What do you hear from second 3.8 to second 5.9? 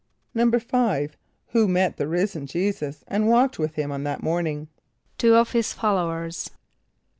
on that morning? =Two of his